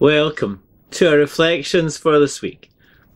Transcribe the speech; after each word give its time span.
Welcome 0.00 0.62
to 0.92 1.10
our 1.10 1.16
reflections 1.16 1.96
for 1.96 2.20
this 2.20 2.40
week. 2.40 2.70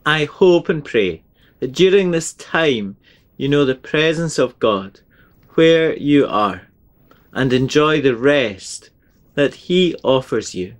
I 0.05 0.25
hope 0.25 0.67
and 0.67 0.83
pray 0.83 1.23
that 1.61 1.71
during 1.71 2.11
this 2.11 2.33
time 2.33 2.97
you 3.37 3.47
know 3.47 3.63
the 3.63 3.73
presence 3.73 4.37
of 4.37 4.59
God 4.59 4.99
where 5.51 5.95
you 5.95 6.27
are 6.27 6.63
and 7.31 7.53
enjoy 7.53 8.01
the 8.01 8.17
rest 8.17 8.89
that 9.35 9.53
He 9.53 9.95
offers 10.03 10.53
you. 10.53 10.73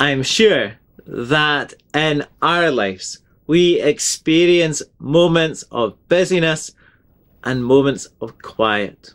I'm 0.00 0.22
sure 0.22 0.76
that 1.06 1.74
in 1.92 2.24
our 2.40 2.70
lives 2.70 3.18
we 3.46 3.78
experience 3.82 4.80
moments 4.98 5.64
of 5.64 5.98
busyness 6.08 6.72
and 7.44 7.62
moments 7.62 8.08
of 8.22 8.38
quiet. 8.38 9.12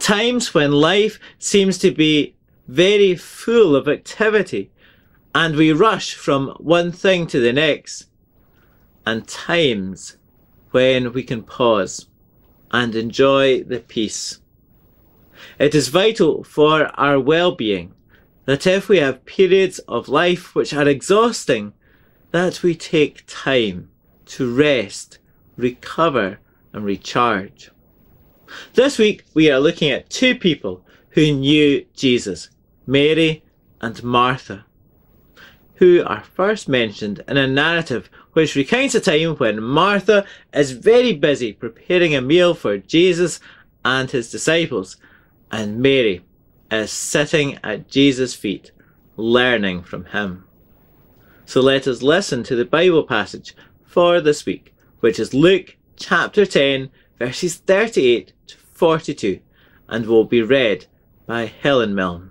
Times 0.00 0.52
when 0.52 0.72
life 0.72 1.20
seems 1.38 1.78
to 1.78 1.92
be 1.92 2.34
very 2.68 3.16
full 3.16 3.74
of 3.74 3.88
activity 3.88 4.70
and 5.34 5.56
we 5.56 5.72
rush 5.72 6.14
from 6.14 6.48
one 6.58 6.92
thing 6.92 7.26
to 7.26 7.40
the 7.40 7.52
next. 7.52 8.06
And 9.06 9.26
times 9.26 10.18
when 10.70 11.12
we 11.12 11.22
can 11.22 11.42
pause 11.42 12.06
and 12.70 12.94
enjoy 12.94 13.62
the 13.62 13.80
peace. 13.80 14.40
It 15.58 15.74
is 15.74 15.88
vital 15.88 16.44
for 16.44 16.86
our 17.00 17.18
well-being 17.18 17.94
that 18.44 18.66
if 18.66 18.88
we 18.88 18.98
have 18.98 19.24
periods 19.24 19.78
of 19.80 20.08
life 20.08 20.54
which 20.54 20.74
are 20.74 20.88
exhausting, 20.88 21.72
that 22.30 22.62
we 22.62 22.74
take 22.74 23.24
time 23.26 23.88
to 24.26 24.54
rest, 24.54 25.18
recover 25.56 26.38
and 26.72 26.84
recharge. 26.84 27.70
This 28.74 28.98
week 28.98 29.24
we 29.34 29.50
are 29.50 29.60
looking 29.60 29.90
at 29.90 30.10
two 30.10 30.34
people 30.34 30.84
who 31.10 31.32
knew 31.32 31.84
Jesus, 31.94 32.50
Mary 32.88 33.44
and 33.82 34.02
Martha, 34.02 34.64
who 35.74 36.02
are 36.06 36.22
first 36.22 36.70
mentioned 36.70 37.22
in 37.28 37.36
a 37.36 37.46
narrative 37.46 38.08
which 38.32 38.56
recounts 38.56 38.94
a 38.94 39.00
time 39.00 39.36
when 39.36 39.62
Martha 39.62 40.24
is 40.54 40.70
very 40.70 41.12
busy 41.12 41.52
preparing 41.52 42.14
a 42.14 42.22
meal 42.22 42.54
for 42.54 42.78
Jesus 42.78 43.40
and 43.84 44.10
his 44.10 44.30
disciples, 44.30 44.96
and 45.52 45.80
Mary 45.80 46.24
is 46.70 46.90
sitting 46.90 47.58
at 47.62 47.90
Jesus' 47.90 48.34
feet, 48.34 48.72
learning 49.18 49.82
from 49.82 50.06
him. 50.06 50.44
So 51.44 51.60
let 51.60 51.86
us 51.86 52.00
listen 52.00 52.42
to 52.44 52.56
the 52.56 52.64
Bible 52.64 53.02
passage 53.02 53.54
for 53.84 54.22
this 54.22 54.46
week, 54.46 54.74
which 55.00 55.18
is 55.18 55.34
Luke 55.34 55.76
chapter 55.96 56.46
10, 56.46 56.88
verses 57.18 57.56
38 57.56 58.32
to 58.46 58.56
42, 58.56 59.40
and 59.88 60.06
will 60.06 60.24
be 60.24 60.40
read 60.40 60.86
by 61.26 61.44
Helen 61.44 61.94
Milne. 61.94 62.30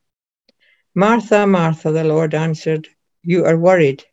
Martha, 0.93 1.47
Martha, 1.47 1.91
the 1.91 2.03
Lord 2.03 2.33
answered, 2.33 2.87
You 3.23 3.45
are 3.45 3.57
worried 3.57 4.03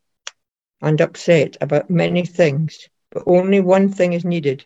and 0.81 1.00
upset 1.00 1.56
about 1.61 1.91
many 1.91 2.25
things, 2.25 2.89
but 3.11 3.25
only 3.27 3.61
one 3.61 3.89
thing 3.89 4.12
is 4.12 4.25
needed. 4.25 4.65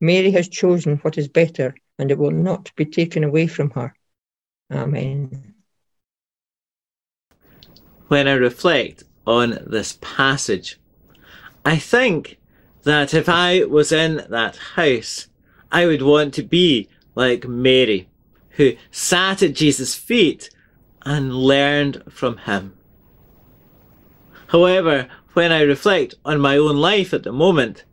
Mary 0.00 0.30
has 0.30 0.48
chosen 0.48 0.96
what 0.98 1.18
is 1.18 1.28
better, 1.28 1.74
and 1.98 2.10
it 2.10 2.18
will 2.18 2.30
not 2.30 2.72
be 2.76 2.86
taken 2.86 3.22
away 3.22 3.46
from 3.46 3.70
her. 3.70 3.94
Amen. 4.72 5.54
When 8.08 8.28
I 8.28 8.32
reflect 8.32 9.04
on 9.26 9.58
this 9.66 9.98
passage, 10.00 10.78
I 11.66 11.76
think 11.76 12.38
that 12.84 13.12
if 13.12 13.28
I 13.28 13.64
was 13.64 13.92
in 13.92 14.24
that 14.30 14.56
house, 14.56 15.26
I 15.70 15.86
would 15.86 16.02
want 16.02 16.32
to 16.34 16.42
be 16.42 16.88
like 17.14 17.46
Mary, 17.46 18.08
who 18.50 18.76
sat 18.90 19.42
at 19.42 19.54
Jesus' 19.54 19.94
feet 19.94 20.48
and 21.06 21.32
learned 21.32 22.02
from 22.10 22.36
him. 22.36 22.74
However, 24.48 25.08
when 25.34 25.52
I 25.52 25.60
reflect 25.62 26.16
on 26.24 26.40
my 26.40 26.56
own 26.56 26.76
life 26.76 27.14
at 27.14 27.22
the 27.22 27.32
moment, 27.32 27.84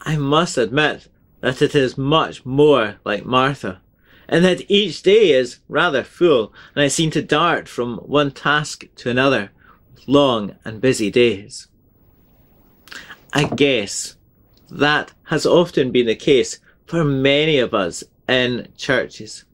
I 0.00 0.16
must 0.16 0.56
admit 0.56 1.08
that 1.40 1.60
it 1.60 1.74
is 1.74 1.98
much 1.98 2.46
more 2.46 2.96
like 3.04 3.26
Martha, 3.26 3.82
and 4.28 4.44
that 4.44 4.70
each 4.70 5.02
day 5.02 5.30
is 5.30 5.58
rather 5.68 6.04
full, 6.04 6.52
and 6.74 6.84
I 6.84 6.88
seem 6.88 7.10
to 7.10 7.22
dart 7.22 7.68
from 7.68 7.96
one 7.98 8.30
task 8.30 8.84
to 8.96 9.10
another 9.10 9.50
with 9.92 10.06
long 10.06 10.56
and 10.64 10.80
busy 10.80 11.10
days. 11.10 11.66
I 13.32 13.44
guess 13.44 14.16
that 14.70 15.12
has 15.24 15.44
often 15.44 15.90
been 15.90 16.06
the 16.06 16.14
case 16.14 16.60
for 16.86 17.02
many 17.02 17.58
of 17.58 17.74
us 17.74 18.04
in 18.28 18.68
churches. 18.76 19.44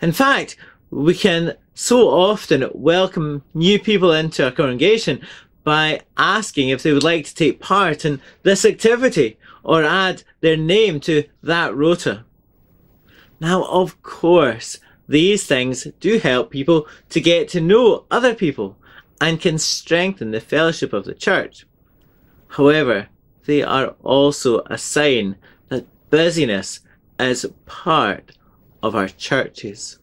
In 0.00 0.12
fact, 0.12 0.56
we 0.90 1.14
can 1.14 1.56
so 1.74 2.08
often 2.08 2.70
welcome 2.72 3.42
new 3.52 3.80
people 3.80 4.12
into 4.12 4.44
our 4.44 4.52
congregation 4.52 5.20
by 5.64 6.00
asking 6.16 6.68
if 6.68 6.82
they 6.82 6.92
would 6.92 7.02
like 7.02 7.24
to 7.24 7.34
take 7.34 7.60
part 7.60 8.04
in 8.04 8.20
this 8.44 8.64
activity 8.64 9.36
or 9.64 9.82
add 9.82 10.22
their 10.40 10.56
name 10.56 11.00
to 11.00 11.24
that 11.42 11.74
rota. 11.74 12.24
Now, 13.40 13.64
of 13.64 14.00
course, 14.02 14.78
these 15.08 15.46
things 15.46 15.88
do 15.98 16.18
help 16.18 16.50
people 16.50 16.86
to 17.08 17.20
get 17.20 17.48
to 17.50 17.60
know 17.60 18.04
other 18.10 18.34
people 18.34 18.76
and 19.20 19.40
can 19.40 19.58
strengthen 19.58 20.30
the 20.30 20.40
fellowship 20.40 20.92
of 20.92 21.04
the 21.04 21.14
church. 21.14 21.66
However, 22.48 23.08
they 23.46 23.62
are 23.62 23.96
also 24.02 24.60
a 24.66 24.78
sign 24.78 25.36
that 25.70 25.86
busyness 26.08 26.80
is 27.18 27.46
part 27.66 28.32
of 28.82 28.94
our 28.94 29.08
churches 29.08 29.98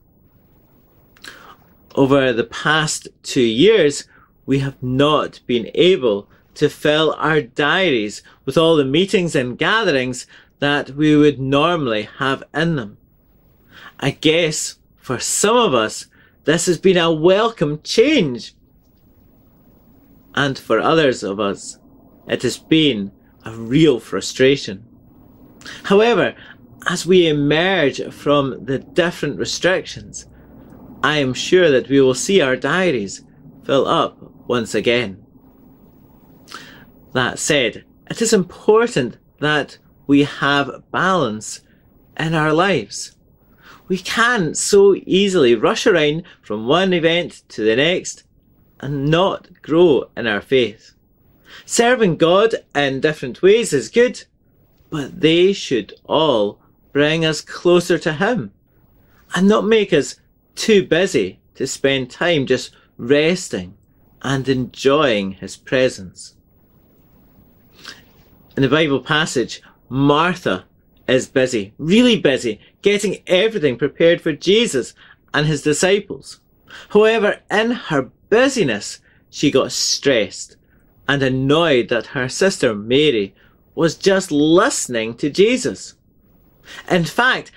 over 1.96 2.34
the 2.34 2.44
past 2.44 3.08
two 3.24 3.42
years, 3.42 4.06
we 4.46 4.60
have 4.60 4.82
not 4.82 5.40
been 5.46 5.70
able 5.76 6.30
to 6.56 6.70
fill 6.70 7.14
our 7.18 7.42
diaries 7.42 8.22
with 8.46 8.58
all 8.58 8.76
the 8.76 8.86
meetings 8.86 9.36
and 9.36 9.58
gatherings 9.58 10.28
that 10.60 10.92
we 10.92 11.16
would 11.16 11.40
normally 11.40 12.04
have 12.20 12.44
in 12.54 12.76
them. 12.76 12.98
I 14.00 14.12
guess 14.12 14.78
for 14.98 15.20
some 15.20 15.56
of 15.56 15.74
us, 15.74 16.08
this 16.46 16.66
has 16.66 16.78
been 16.78 16.98
a 16.98 17.12
welcome 17.12 17.82
change. 17.84 18.54
And 20.34 20.58
for 20.58 20.80
others 20.80 21.24
of 21.24 21.40
us, 21.40 21.78
it 22.28 22.42
has 22.44 22.58
been 22.58 23.12
a 23.44 23.52
real 23.54 24.00
frustration. 24.00 24.86
However, 25.84 26.36
as 26.88 27.06
we 27.06 27.28
emerge 27.28 28.02
from 28.12 28.66
the 28.66 28.80
different 28.80 29.38
restrictions, 29.38 30.26
I 31.04 31.18
am 31.18 31.34
sure 31.34 31.72
that 31.72 31.90
we 31.90 32.00
will 32.00 32.14
see 32.14 32.42
our 32.42 32.56
diaries 32.56 33.24
fill 33.64 33.88
up 33.88 34.18
once 34.48 34.76
again. 34.76 35.26
That 37.14 37.40
said, 37.40 37.86
it 38.10 38.22
is 38.22 38.34
important 38.34 39.18
that 39.40 39.78
we 40.08 40.24
have 40.24 40.84
balance 40.92 41.62
in 42.18 42.34
our 42.36 42.54
lives. 42.54 43.16
We 43.88 43.98
can 43.98 44.54
so 44.54 44.96
easily 45.06 45.56
rush 45.56 45.88
around 45.88 46.24
from 46.42 46.68
one 46.68 46.94
event 46.94 47.44
to 47.50 47.64
the 47.64 47.76
next 47.76 48.24
and 48.80 49.10
not 49.10 49.62
grow 49.62 50.10
in 50.16 50.28
our 50.28 50.42
faith. 50.42 50.94
Serving 51.66 52.18
God 52.18 52.56
in 52.76 53.02
different 53.02 53.42
ways 53.42 53.74
is 53.74 53.90
good, 53.90 54.24
but 54.90 55.20
they 55.20 55.52
should 55.54 55.94
all 56.06 56.62
bring 56.94 57.26
us 57.26 57.42
closer 57.42 57.98
to 57.98 58.14
Him 58.14 58.52
and 59.36 59.48
not 59.48 59.66
make 59.66 59.94
us 59.94 60.16
too 60.56 60.86
busy 60.86 61.40
to 61.56 61.68
spend 61.68 62.10
time 62.10 62.46
just 62.46 62.72
resting 62.98 63.78
and 64.22 64.48
enjoying 64.48 65.34
his 65.34 65.58
presence. 65.58 66.36
In 68.56 68.64
the 68.64 68.70
Bible 68.70 69.00
passage, 69.00 69.62
Martha 69.90 70.66
is 71.08 71.28
busy, 71.28 71.74
really 71.78 72.20
busy, 72.20 72.60
getting 72.82 73.22
everything 73.28 73.78
prepared 73.78 74.22
for 74.22 74.34
Jesus 74.34 74.94
and 75.34 75.48
his 75.48 75.62
disciples. 75.62 76.40
However, 76.90 77.40
in 77.50 77.72
her 77.72 78.12
busyness, 78.30 79.00
she 79.30 79.52
got 79.52 79.72
stressed 79.72 80.58
and 81.08 81.24
annoyed 81.24 81.90
that 81.90 82.08
her 82.08 82.30
sister 82.30 82.76
Mary 82.76 83.34
was 83.76 83.96
just 83.96 84.32
listening 84.32 85.16
to 85.16 85.30
Jesus. 85.30 85.96
In 86.90 87.06
fact, 87.06 87.52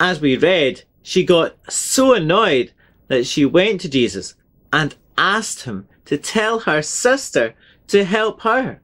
as 0.00 0.20
we 0.20 0.36
read, 0.36 0.82
she 1.06 1.22
got 1.22 1.54
so 1.72 2.14
annoyed 2.14 2.72
that 3.06 3.24
she 3.24 3.44
went 3.44 3.80
to 3.80 3.88
Jesus 3.88 4.34
and 4.72 4.96
asked 5.16 5.62
him 5.62 5.86
to 6.04 6.18
tell 6.18 6.58
her 6.58 6.82
sister 6.82 7.54
to 7.86 8.04
help 8.04 8.40
her. 8.40 8.80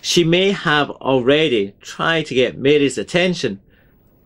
She 0.00 0.24
may 0.24 0.50
have 0.50 0.90
already 0.90 1.76
tried 1.80 2.26
to 2.26 2.34
get 2.34 2.58
Mary's 2.58 2.98
attention, 2.98 3.60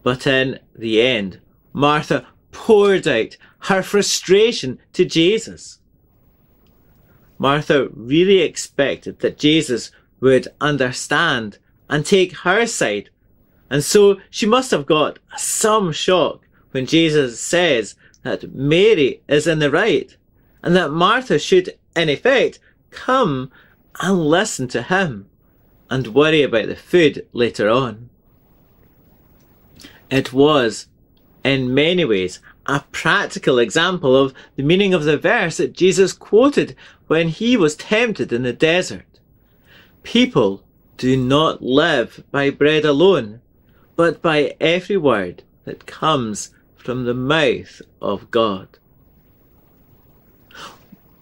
but 0.03 0.26
in 0.26 0.58
the 0.75 1.03
end, 1.03 1.43
Martha 1.75 2.26
poured 2.53 3.06
out 3.06 3.37
her 3.64 3.82
frustration 3.82 4.79
to 4.94 5.05
Jesus. 5.05 5.79
Martha 7.37 7.91
really 7.93 8.38
expected 8.38 9.19
that 9.19 9.37
Jesus 9.37 9.91
would 10.20 10.49
understand 10.62 11.59
and 11.91 12.06
take 12.06 12.35
her 12.38 12.64
side, 12.67 13.11
and 13.69 13.85
so 13.85 14.17
she 14.31 14.47
must 14.47 14.70
have 14.70 14.87
got 14.87 15.19
some 15.37 15.93
shock 15.93 16.45
when 16.76 16.84
Jesus 16.84 17.40
says 17.40 17.94
that 18.23 18.55
Mary 18.55 19.23
is 19.28 19.46
in 19.46 19.61
the 19.61 19.70
right 19.70 20.14
and 20.62 20.76
that 20.76 20.90
Martha 20.90 21.38
should, 21.38 21.78
in 21.96 22.11
effect, 22.11 22.58
come 22.90 23.50
and 24.02 24.26
listen 24.26 24.69
to 24.69 24.82
him 24.82 25.26
and 25.88 26.08
worry 26.08 26.43
about 26.43 26.67
the 26.67 26.76
food 26.76 27.26
later 27.32 27.70
on. 27.70 28.11
It 30.11 30.34
was, 30.34 30.88
in 31.43 31.73
many 31.73 32.05
ways, 32.05 32.40
a 32.67 32.84
practical 32.93 33.58
example 33.58 34.14
of 34.14 34.34
the 34.56 34.62
meaning 34.62 34.93
of 34.93 35.05
the 35.05 35.17
verse 35.17 35.56
that 35.56 35.73
Jesus 35.73 36.12
quoted 36.12 36.76
when 37.06 37.28
he 37.28 37.56
was 37.56 37.75
tempted 37.75 38.34
in 38.34 38.43
the 38.43 38.52
desert. 38.52 39.19
People 40.02 40.62
do 40.99 41.17
not 41.17 41.62
live 41.62 42.23
by 42.31 42.50
bread 42.50 42.84
alone, 42.84 43.40
but 43.96 44.20
by 44.20 44.55
every 44.61 44.99
word 44.99 45.43
that 45.64 45.87
comes 45.87 46.50
from 46.87 47.05
the 47.05 47.15
mouth 47.15 47.83
of 48.00 48.31
God. 48.31 48.79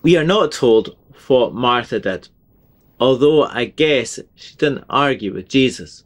We 0.02 0.14
are 0.14 0.22
not 0.22 0.52
told 0.52 0.94
what 1.26 1.54
Martha 1.54 1.98
did, 1.98 2.28
although 3.00 3.44
I 3.44 3.64
guess 3.64 4.20
she 4.34 4.56
didn't 4.56 4.84
argue 4.90 5.32
with 5.32 5.48
Jesus. 5.48 6.04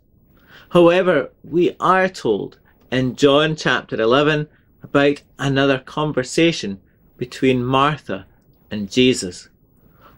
However, 0.69 1.33
we 1.43 1.75
are 1.81 2.09
told 2.09 2.61
in 2.93 3.17
John 3.17 3.57
chapter 3.57 4.01
11 4.01 4.47
about 4.81 5.23
another 5.41 5.81
conversation 5.81 6.81
between 7.17 7.65
Martha 7.65 8.27
and 8.71 8.89
Jesus, 8.89 9.49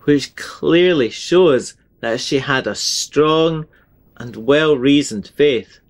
which 0.02 0.36
clearly 0.36 1.08
shows 1.08 1.76
that 2.00 2.20
she 2.20 2.40
had 2.40 2.66
a 2.66 2.74
strong 2.74 3.66
and 4.18 4.36
well 4.36 4.76
reasoned 4.76 5.28
faith. 5.28 5.80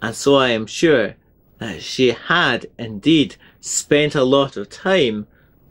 And 0.00 0.16
so 0.16 0.36
I 0.36 0.48
am 0.48 0.64
sure 0.64 1.16
that 1.62 1.80
she 1.80 2.10
had 2.10 2.66
indeed 2.76 3.36
spent 3.60 4.16
a 4.16 4.24
lot 4.24 4.56
of 4.56 4.68
time 4.68 5.28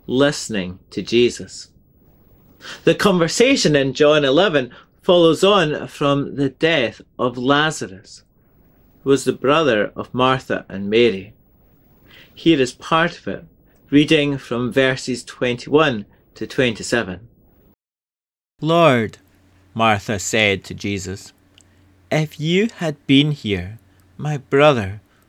listening 0.08 0.80
to 0.90 1.02
Jesus. 1.02 1.70
The 2.86 2.96
conversation 2.96 3.76
in 3.76 3.94
John 3.94 4.24
11 4.24 4.72
follows 5.02 5.44
on 5.44 5.88
from 5.88 6.36
the 6.36 6.50
death 6.50 7.02
of 7.20 7.38
Lazarus, 7.38 8.24
who 9.04 9.10
was 9.10 9.26
the 9.26 9.34
brother 9.34 9.92
of 9.94 10.14
Martha 10.14 10.66
and 10.70 10.90
Mary. 10.90 11.34
Here 12.34 12.62
is 12.62 12.72
part 12.72 13.18
of 13.18 13.28
it, 13.28 13.46
reading 13.90 14.38
from 14.38 14.72
verses 14.72 15.26
21 15.26 16.06
to 16.36 16.48
27. 16.48 17.28
Lord, 18.62 19.18
Martha 19.74 20.20
said 20.20 20.64
to 20.64 20.74
Jesus, 20.74 21.34
if 22.10 22.40
you 22.40 22.70
had 22.78 23.06
been 23.08 23.32
here, 23.32 23.80
my 24.18 24.38
brother 24.38 25.02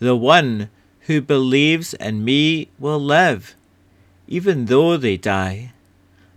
The 0.00 0.16
one 0.16 0.70
who 1.02 1.20
believes 1.20 1.94
in 1.94 2.24
me 2.24 2.68
will 2.78 2.98
live, 2.98 3.54
even 4.26 4.64
though 4.64 4.96
they 4.96 5.16
die 5.16 5.72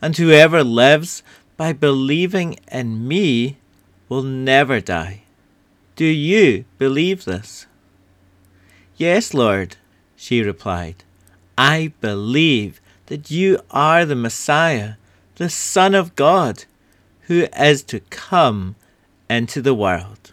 and 0.03 0.17
whoever 0.17 0.65
lives 0.65 1.23
by 1.55 1.71
believing 1.71 2.59
in 2.69 3.07
me 3.07 3.55
will 4.09 4.21
never 4.21 4.81
die. 4.81 5.21
Do 5.95 6.03
you 6.03 6.65
believe 6.77 7.23
this? 7.23 7.67
Yes, 8.97 9.33
Lord, 9.33 9.77
she 10.17 10.41
replied. 10.41 11.05
I 11.57 11.93
believe 12.01 12.81
that 13.05 13.31
you 13.31 13.59
are 13.71 14.03
the 14.03 14.15
Messiah, 14.15 14.95
the 15.35 15.49
Son 15.49 15.95
of 15.95 16.17
God, 16.17 16.65
who 17.27 17.47
is 17.57 17.81
to 17.83 18.01
come 18.09 18.75
into 19.29 19.61
the 19.61 19.73
world. 19.73 20.32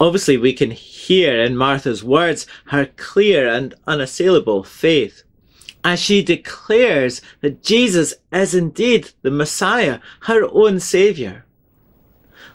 Obviously, 0.00 0.36
we 0.36 0.52
can 0.52 0.70
hear 0.70 1.42
in 1.42 1.56
Martha's 1.56 2.04
words 2.04 2.46
her 2.66 2.86
clear 2.96 3.48
and 3.48 3.74
unassailable 3.86 4.62
faith 4.62 5.24
as 5.84 6.00
she 6.00 6.22
declares 6.22 7.20
that 7.40 7.62
Jesus 7.62 8.14
is 8.32 8.54
indeed 8.54 9.10
the 9.22 9.30
Messiah, 9.30 10.00
her 10.22 10.48
own 10.52 10.80
Saviour. 10.80 11.44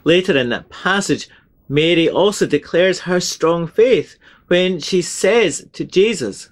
Later 0.03 0.37
in 0.37 0.49
that 0.49 0.69
passage, 0.69 1.29
Mary 1.69 2.09
also 2.09 2.45
declares 2.45 3.01
her 3.01 3.19
strong 3.19 3.67
faith 3.67 4.17
when 4.47 4.79
she 4.79 5.01
says 5.01 5.67
to 5.73 5.85
Jesus, 5.85 6.49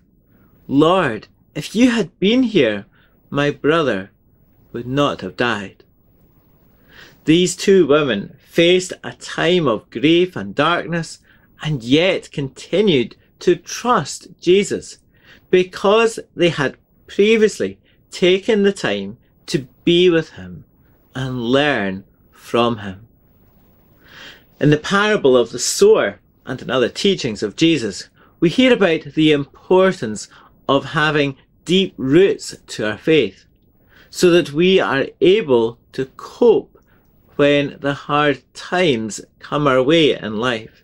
Lord, 0.68 1.28
if 1.54 1.76
you 1.76 1.92
had 1.92 2.18
been 2.20 2.44
here, 2.44 2.86
my 3.30 3.52
brother 3.52 4.12
would 4.72 4.88
not 4.88 5.22
have 5.22 5.36
died. 5.36 5.81
These 7.26 7.56
two 7.56 7.86
women 7.86 8.38
faced 8.40 8.94
a 9.04 9.14
time 9.14 9.68
of 9.68 9.90
grief 9.90 10.36
and 10.36 10.56
darkness 10.56 11.20
and 11.62 11.84
yet 11.84 12.32
continued 12.32 13.16
to 13.40 13.56
trust 13.56 14.28
Jesus 14.40 14.98
because 15.50 16.20
they 16.36 16.50
had 16.50 16.78
previously 17.08 17.80
taken 18.10 18.64
the 18.64 18.74
time 18.74 19.18
to 19.48 19.68
be 19.84 20.10
with 20.10 20.32
him 20.32 20.66
and 21.14 21.42
learn 21.42 22.04
from 22.32 22.78
him. 22.80 23.08
In 24.60 24.70
the 24.70 24.78
parable 24.78 25.36
of 25.36 25.52
the 25.52 25.60
sower 25.60 26.20
and 26.46 26.62
in 26.62 26.70
other 26.70 26.90
teachings 26.90 27.44
of 27.44 27.56
Jesus, 27.56 28.10
we 28.40 28.50
hear 28.50 28.74
about 28.74 29.04
the 29.14 29.32
importance 29.32 30.28
of 30.68 30.86
having 30.86 31.38
deep 31.66 31.94
roots 31.98 32.56
to 32.68 32.90
our 32.90 32.98
faith 32.98 33.46
so 34.10 34.30
that 34.32 34.52
we 34.52 34.80
are 34.80 35.08
able 35.22 35.80
to 35.94 36.06
cope 36.18 36.71
when 37.36 37.78
the 37.80 37.94
hard 37.94 38.42
times 38.54 39.22
come 39.40 39.68
our 39.68 39.82
way 39.82 40.18
in 40.18 40.38
life. 40.38 40.84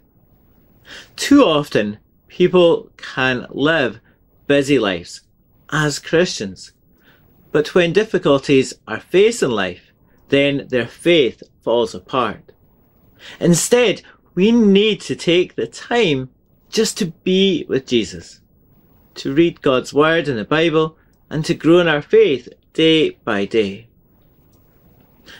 Too 1.15 1.43
often, 1.43 1.99
people 2.27 2.89
can 2.97 3.45
live 3.49 3.99
busy 4.47 4.79
lives 4.79 5.21
as 5.71 5.99
Christians. 5.99 6.73
But 7.51 7.75
when 7.75 7.93
difficulties 7.93 8.73
are 8.87 8.99
faced 8.99 9.43
in 9.43 9.51
life, 9.51 9.91
then 10.29 10.67
their 10.69 10.87
faith 10.87 11.43
falls 11.61 11.93
apart. 11.95 12.51
Instead, 13.39 14.01
we 14.35 14.51
need 14.51 15.01
to 15.01 15.15
take 15.15 15.55
the 15.55 15.67
time 15.67 16.29
just 16.69 16.97
to 16.97 17.07
be 17.23 17.65
with 17.67 17.87
Jesus, 17.87 18.41
to 19.15 19.33
read 19.33 19.61
God's 19.61 19.93
Word 19.93 20.27
in 20.27 20.35
the 20.35 20.45
Bible, 20.45 20.97
and 21.29 21.43
to 21.45 21.53
grow 21.53 21.79
in 21.79 21.87
our 21.87 22.01
faith 22.01 22.47
day 22.73 23.11
by 23.23 23.45
day. 23.45 23.86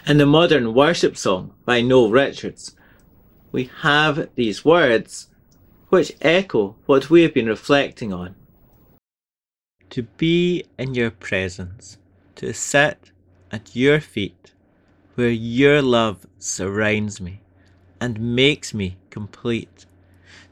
In 0.06 0.18
the 0.18 0.26
modern 0.26 0.74
worship 0.74 1.18
song 1.18 1.54
by 1.66 1.82
Noel 1.82 2.12
Richards, 2.12 2.76
we 3.52 3.70
have 3.82 4.30
these 4.36 4.66
words 4.66 5.30
which 5.90 6.12
echo 6.22 6.76
what 6.86 7.10
we 7.10 7.24
have 7.24 7.34
been 7.34 7.48
reflecting 7.48 8.12
on. 8.14 8.36
To 9.92 10.04
be 10.04 10.66
in 10.78 10.96
your 10.96 11.12
presence, 11.12 11.98
to 12.36 12.54
sit 12.54 13.12
at 13.52 13.76
your 13.76 14.00
feet, 14.00 14.54
where 15.16 15.30
your 15.30 15.82
love 15.82 16.28
surrounds 16.38 17.22
me 17.22 17.42
and 18.00 18.36
makes 18.36 18.74
me 18.74 18.98
complete, 19.10 19.86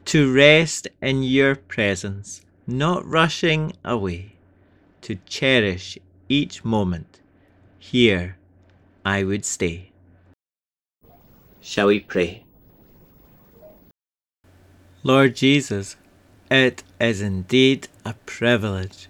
to 0.06 0.32
rest 0.32 0.88
in 1.02 1.22
your 1.22 1.54
presence, 1.54 2.40
not 2.66 3.06
rushing 3.06 3.72
away, 3.84 4.36
to 5.02 5.16
cherish 5.26 5.98
each 6.28 6.64
moment. 6.64 7.20
Here 7.78 8.38
I 9.06 9.22
would 9.22 9.44
stay. 9.44 9.92
Shall 11.60 11.86
we 11.86 12.00
pray? 12.00 12.42
Lord 15.04 15.36
Jesus, 15.36 15.94
it 16.50 16.82
is 17.00 17.20
indeed 17.20 17.86
a 18.04 18.14
privilege 18.26 19.06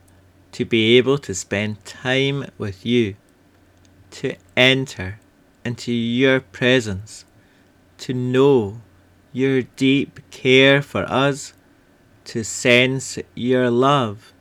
to 0.52 0.66
be 0.66 0.98
able 0.98 1.16
to 1.16 1.34
spend 1.34 1.82
time 1.86 2.44
with 2.58 2.84
you, 2.84 3.16
to 4.10 4.36
enter 4.54 5.18
into 5.64 5.92
your 5.92 6.40
presence, 6.40 7.24
to 7.96 8.12
know 8.12 8.82
your 9.32 9.62
deep 9.62 10.20
care 10.30 10.82
for 10.82 11.10
us, 11.10 11.54
to 12.24 12.44
sense 12.44 13.18
your 13.34 13.70
love 13.70 14.34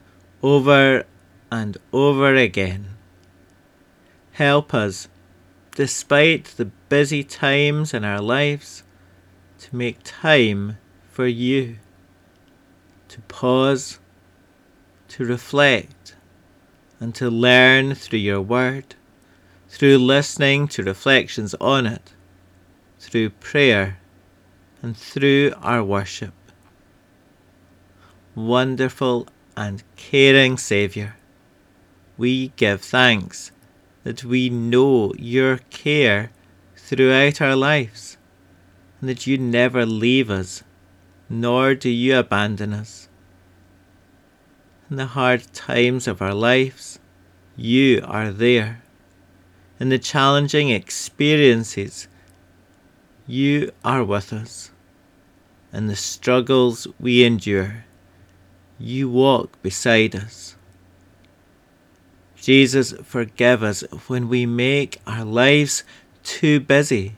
over 0.43 1.05
and 1.49 1.77
over 1.93 2.35
again. 2.35 2.89
Help 4.33 4.73
us, 4.73 5.07
despite 5.75 6.45
the 6.55 6.65
busy 6.65 7.21
times 7.23 7.93
in 7.93 8.05
our 8.05 8.21
lives, 8.21 8.81
to 9.59 9.75
make 9.75 9.97
time 10.03 10.77
for 11.11 11.27
you, 11.27 11.75
to 13.09 13.19
pause, 13.21 13.99
to 15.09 15.25
reflect, 15.25 16.15
and 16.99 17.13
to 17.13 17.29
learn 17.29 17.93
through 17.93 18.19
your 18.19 18.41
word, 18.41 18.95
through 19.67 19.97
listening 19.97 20.65
to 20.65 20.81
reflections 20.81 21.53
on 21.59 21.85
it, 21.85 22.13
through 22.97 23.29
prayer, 23.29 23.97
and 24.81 24.95
through 24.95 25.53
our 25.61 25.83
worship. 25.83 26.33
Wonderful 28.33 29.27
and 29.57 29.83
caring 29.97 30.57
Saviour, 30.57 31.15
we 32.17 32.49
give 32.55 32.81
thanks 32.81 33.51
that 34.05 34.23
we 34.23 34.49
know 34.51 35.11
your 35.17 35.57
care 35.71 36.31
throughout 36.77 37.41
our 37.41 37.55
lives, 37.55 38.17
and 39.01 39.09
that 39.09 39.25
you 39.25 39.35
never 39.35 39.83
leave 39.83 40.29
us, 40.29 40.63
nor 41.27 41.73
do 41.73 41.89
you 41.89 42.15
abandon 42.15 42.71
us. 42.71 43.09
In 44.91 44.97
the 44.97 45.07
hard 45.07 45.51
times 45.53 46.07
of 46.07 46.21
our 46.21 46.35
lives, 46.35 46.99
you 47.57 48.03
are 48.05 48.31
there. 48.31 48.83
In 49.79 49.89
the 49.89 49.97
challenging 49.97 50.69
experiences, 50.69 52.07
you 53.25 53.71
are 53.83 54.03
with 54.03 54.31
us. 54.31 54.69
In 55.73 55.87
the 55.87 55.95
struggles 55.95 56.87
we 56.99 57.25
endure, 57.25 57.85
you 58.77 59.09
walk 59.09 59.59
beside 59.63 60.15
us. 60.15 60.55
Jesus, 62.45 62.93
forgive 63.03 63.63
us 63.63 63.81
when 64.05 64.29
we 64.29 64.45
make 64.45 65.01
our 65.07 65.25
lives 65.25 65.83
too 66.21 66.59
busy 66.59 67.15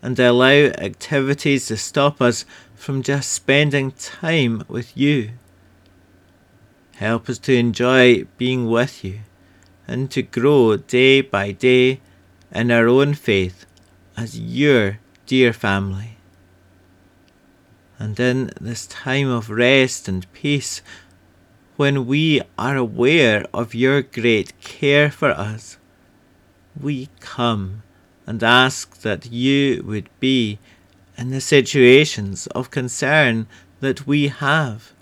and 0.00 0.16
allow 0.20 0.70
activities 0.78 1.66
to 1.66 1.76
stop 1.76 2.22
us 2.22 2.44
from 2.76 3.02
just 3.02 3.32
spending 3.32 3.90
time 3.90 4.62
with 4.68 4.96
you. 4.96 5.32
Help 6.94 7.28
us 7.28 7.40
to 7.40 7.52
enjoy 7.52 8.26
being 8.38 8.70
with 8.70 9.02
you 9.02 9.22
and 9.88 10.08
to 10.12 10.22
grow 10.22 10.76
day 10.76 11.20
by 11.20 11.50
day 11.50 12.00
in 12.52 12.70
our 12.70 12.86
own 12.86 13.14
faith 13.14 13.66
as 14.16 14.38
your 14.38 15.00
dear 15.26 15.52
family. 15.52 16.16
And 17.98 18.20
in 18.20 18.52
this 18.60 18.86
time 18.86 19.28
of 19.28 19.50
rest 19.50 20.06
and 20.06 20.32
peace, 20.32 20.80
when 21.76 22.06
we 22.06 22.40
are 22.56 22.76
aware 22.76 23.44
of 23.52 23.74
your 23.74 24.00
great 24.00 24.58
care 24.60 25.10
for 25.10 25.30
us, 25.30 25.76
we 26.80 27.08
come 27.20 27.82
and 28.26 28.42
ask 28.42 29.00
that 29.02 29.30
you 29.30 29.82
would 29.84 30.08
be 30.20 30.58
in 31.18 31.30
the 31.30 31.40
situations 31.40 32.46
of 32.48 32.70
concern 32.70 33.46
that 33.80 34.06
we 34.06 34.28
have, 34.28 34.92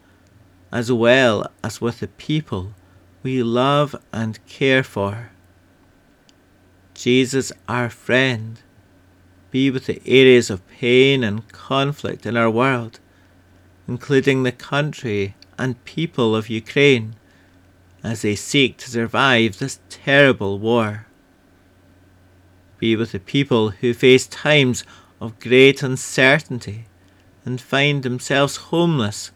as 0.71 0.91
well 0.91 1.47
as 1.62 1.81
with 1.81 2.00
the 2.00 2.09
people 2.09 2.73
we 3.23 3.43
love 3.43 3.95
and 4.12 4.45
care 4.47 4.83
for. 4.83 5.31
Jesus, 6.95 7.52
our 7.69 7.91
friend, 7.91 8.61
be 9.50 9.71
with 9.71 9.87
the 9.87 10.00
areas 10.07 10.49
of 10.49 10.67
pain 10.69 11.23
and 11.23 11.47
conflict 11.52 12.25
in 12.25 12.37
our 12.37 12.50
world, 12.50 12.99
including 13.87 14.43
the 14.43 14.52
country 14.52 15.35
and 15.62 15.85
people 15.85 16.35
of 16.35 16.50
Ukraine, 16.50 17.14
as 18.02 18.23
they 18.23 18.35
seek 18.35 18.78
to 18.78 18.90
survive 18.90 19.59
this 19.59 19.78
terrible 19.88 20.59
war. 20.59 21.07
Be 22.78 22.97
with 22.97 23.12
the 23.12 23.21
people 23.21 23.71
who 23.71 23.95
face 23.95 24.26
times 24.26 24.83
of 25.21 25.38
great 25.38 25.81
uncertainty 25.85 26.87
and 27.45 27.61
find 27.61 28.02
themselves 28.02 28.57
homeless 28.73 29.31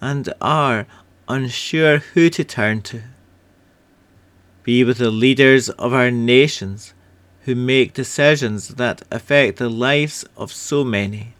and 0.00 0.34
are 0.40 0.84
unsure 1.28 1.98
who 1.98 2.28
to 2.30 2.42
turn 2.42 2.82
to. 2.82 3.00
Be 4.64 4.82
with 4.82 4.98
the 4.98 5.12
leaders 5.12 5.68
of 5.68 5.94
our 5.94 6.10
nations 6.10 6.92
who 7.44 7.54
make 7.54 7.94
decisions 7.94 8.66
that 8.82 9.02
affect 9.12 9.58
the 9.58 9.70
lives 9.70 10.24
of 10.36 10.50
so 10.50 10.82
many. 10.82 11.34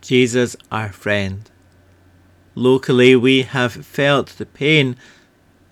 Jesus, 0.00 0.54
our 0.70 0.92
friend. 0.92 1.50
Locally, 2.56 3.14
we 3.14 3.42
have 3.42 3.86
felt 3.86 4.30
the 4.30 4.46
pain 4.46 4.96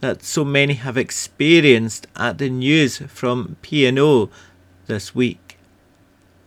that 0.00 0.23
so 0.23 0.45
many 0.45 0.75
have 0.75 0.97
experienced 0.97 2.07
at 2.14 2.38
the 2.38 2.49
news 2.49 2.99
from 3.09 3.57
P&O 3.62 4.31
this 4.87 5.12
week, 5.14 5.59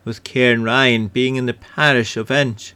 with 0.05 0.23
Cairnryan 0.23 1.11
being 1.11 1.35
in 1.35 1.47
the 1.47 1.53
parish 1.53 2.15
of 2.15 2.31
Inch 2.31 2.73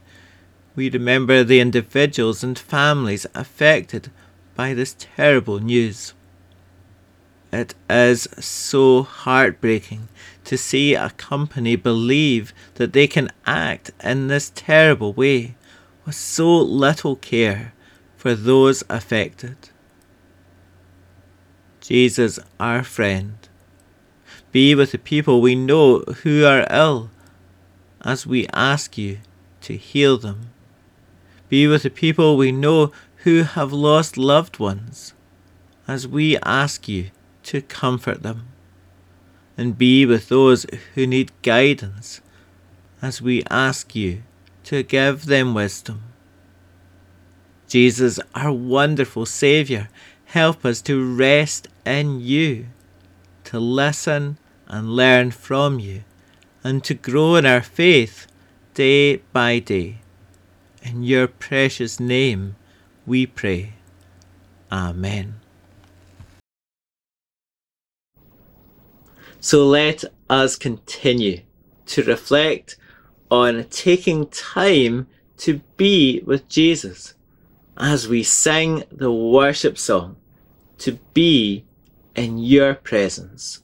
we 0.75 0.89
remember 0.89 1.43
the 1.43 1.59
individuals 1.59 2.43
and 2.43 2.57
families 2.57 3.25
affected 3.35 4.09
by 4.55 4.73
this 4.73 4.95
terrible 4.97 5.59
news. 5.59 6.13
It 7.51 7.75
is 7.89 8.27
so 8.39 9.03
heartbreaking 9.03 10.07
to 10.45 10.57
see 10.57 10.95
a 10.95 11.09
company 11.11 11.75
believe 11.75 12.53
that 12.75 12.93
they 12.93 13.07
can 13.07 13.29
act 13.45 13.91
in 14.03 14.27
this 14.27 14.51
terrible 14.55 15.11
way 15.11 15.55
with 16.11 16.17
so 16.17 16.57
little 16.57 17.15
care 17.15 17.71
for 18.17 18.35
those 18.35 18.83
affected. 18.89 19.55
Jesus, 21.79 22.37
our 22.59 22.83
friend, 22.83 23.37
be 24.51 24.75
with 24.75 24.91
the 24.91 24.97
people 24.97 25.39
we 25.39 25.55
know 25.55 25.99
who 26.23 26.43
are 26.43 26.67
ill 26.69 27.11
as 28.03 28.27
we 28.27 28.45
ask 28.51 28.97
you 28.97 29.19
to 29.61 29.77
heal 29.77 30.17
them. 30.17 30.49
Be 31.47 31.65
with 31.65 31.83
the 31.83 31.89
people 31.89 32.35
we 32.35 32.51
know 32.51 32.91
who 33.23 33.43
have 33.43 33.71
lost 33.71 34.17
loved 34.17 34.59
ones, 34.59 35.13
as 35.87 36.05
we 36.05 36.37
ask 36.39 36.89
you 36.89 37.11
to 37.43 37.61
comfort 37.61 38.21
them. 38.21 38.47
And 39.57 39.77
be 39.77 40.05
with 40.05 40.27
those 40.27 40.65
who 40.95 41.07
need 41.07 41.31
guidance, 41.41 42.19
as 43.01 43.21
we 43.21 43.43
ask 43.49 43.95
you 43.95 44.23
to 44.71 44.83
give 44.83 45.25
them 45.25 45.53
wisdom. 45.53 46.01
Jesus, 47.67 48.21
our 48.33 48.53
wonderful 48.53 49.25
Saviour, 49.25 49.89
help 50.23 50.63
us 50.63 50.81
to 50.83 51.13
rest 51.13 51.67
in 51.85 52.21
you, 52.21 52.67
to 53.43 53.59
listen 53.59 54.37
and 54.67 54.95
learn 54.95 55.31
from 55.31 55.81
you, 55.81 56.05
and 56.63 56.85
to 56.85 56.93
grow 56.93 57.35
in 57.35 57.45
our 57.45 57.61
faith 57.61 58.27
day 58.73 59.17
by 59.33 59.59
day. 59.59 59.97
In 60.81 61.03
your 61.03 61.27
precious 61.27 61.99
name 61.99 62.55
we 63.05 63.25
pray. 63.25 63.73
Amen. 64.71 65.41
So 69.41 69.67
let 69.67 70.05
us 70.29 70.55
continue 70.55 71.41
to 71.87 72.03
reflect 72.03 72.77
on 73.31 73.63
taking 73.69 74.27
time 74.27 75.07
to 75.37 75.61
be 75.77 76.21
with 76.25 76.47
Jesus 76.49 77.15
as 77.77 78.07
we 78.07 78.21
sing 78.21 78.83
the 78.91 79.11
worship 79.11 79.77
song, 79.77 80.17
to 80.77 80.99
be 81.13 81.65
in 82.15 82.37
your 82.37 82.75
presence. 82.75 83.63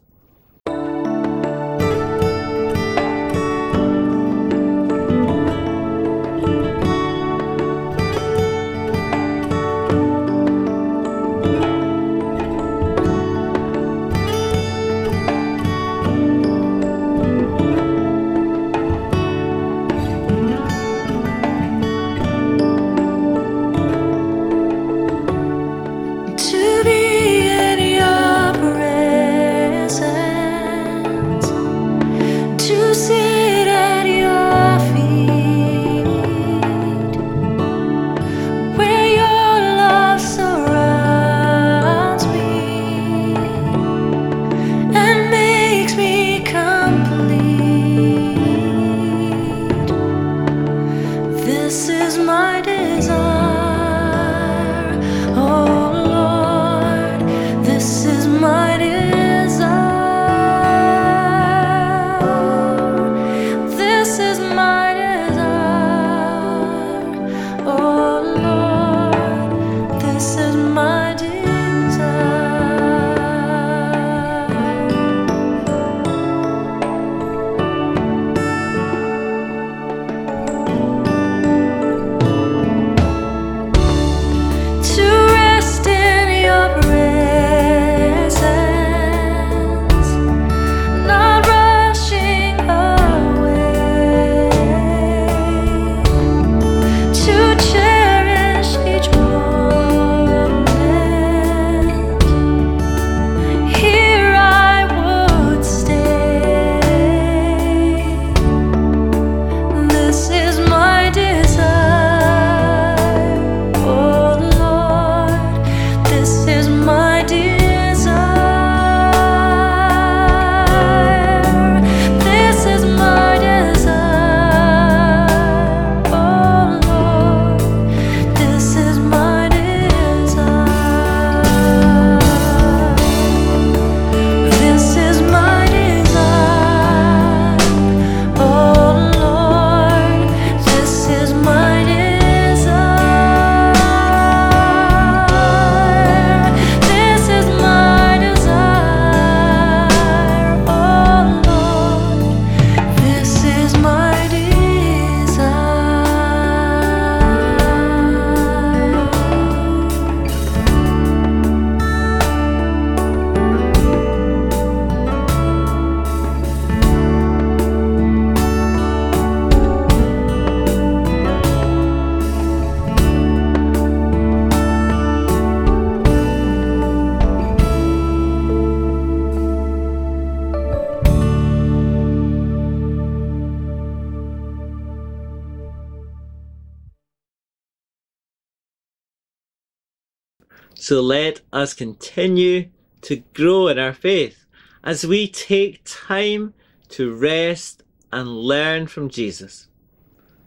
So 190.79 191.01
let 191.01 191.41
us 191.51 191.73
continue 191.73 192.69
to 193.01 193.17
grow 193.33 193.67
in 193.67 193.79
our 193.79 193.93
faith 193.93 194.45
as 194.83 195.07
we 195.07 195.27
take 195.27 195.81
time 195.85 196.53
to 196.89 197.13
rest 197.13 197.83
and 198.13 198.37
learn 198.37 198.85
from 198.85 199.09
Jesus. 199.09 199.67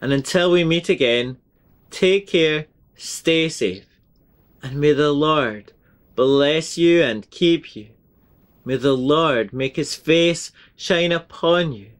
And 0.01 0.13
until 0.13 0.53
we 0.53 0.63
meet 0.63 0.89
again, 0.89 1.37
take 1.91 2.29
care, 2.29 2.67
stay 2.95 3.49
safe, 3.49 3.87
and 4.63 4.81
may 4.81 4.93
the 4.93 5.13
Lord 5.13 5.73
bless 6.15 6.79
you 6.79 7.03
and 7.03 7.29
keep 7.31 7.75
you. 7.75 7.89
May 8.65 8.77
the 8.77 8.97
Lord 8.97 9.53
make 9.53 9.77
his 9.77 9.97
face 9.97 10.53
shine 10.77 11.11
upon 11.11 11.73
you 11.73 11.91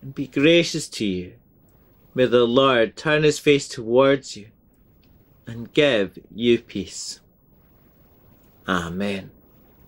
and 0.00 0.14
be 0.14 0.26
gracious 0.26 0.88
to 0.88 1.04
you. 1.04 1.34
May 2.14 2.24
the 2.24 2.46
Lord 2.46 2.96
turn 2.96 3.22
his 3.22 3.38
face 3.38 3.68
towards 3.68 4.34
you 4.34 4.48
and 5.46 5.72
give 5.72 6.18
you 6.34 6.58
peace. 6.58 7.19
Amen. 8.70 9.32